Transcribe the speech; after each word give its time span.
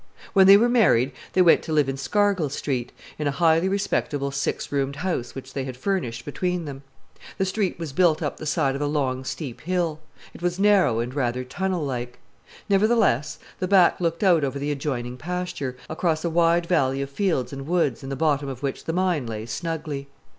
When 0.33 0.47
they 0.47 0.57
were 0.57 0.67
married 0.67 1.11
they 1.33 1.43
went 1.43 1.61
to 1.61 1.71
live 1.71 1.87
in 1.87 1.95
Scargill 1.95 2.49
Street, 2.49 2.91
in 3.19 3.27
a 3.27 3.37
highly 3.37 3.69
respectable 3.69 4.31
six 4.31 4.71
roomed 4.71 4.95
house 4.95 5.35
which 5.35 5.53
they 5.53 5.63
had 5.63 5.77
furnished 5.77 6.25
between 6.25 6.65
them. 6.65 6.81
The 7.37 7.45
street 7.45 7.77
was 7.77 7.93
built 7.93 8.19
up 8.23 8.37
the 8.37 8.47
side 8.47 8.75
of 8.75 8.81
a 8.81 8.87
long, 8.87 9.23
steep 9.23 9.61
hill. 9.61 9.99
It 10.33 10.41
was 10.41 10.57
narrow 10.57 11.01
and 11.01 11.13
rather 11.13 11.43
tunnel 11.43 11.85
like. 11.85 12.17
Nevertheless, 12.67 13.37
the 13.59 13.67
back 13.67 14.01
looked 14.01 14.23
out 14.23 14.43
over 14.43 14.57
the 14.57 14.71
adjoining 14.71 15.17
pasture, 15.17 15.77
across 15.87 16.25
a 16.25 16.31
wide 16.31 16.65
valley 16.65 17.03
of 17.03 17.11
fields 17.11 17.53
and 17.53 17.67
woods, 17.67 18.01
in 18.01 18.09
the 18.09 18.15
bottom 18.15 18.49
of 18.49 18.63
which 18.63 18.85
the 18.85 18.93
mine 18.93 19.27
lay 19.27 19.45
snugly. 19.45 20.07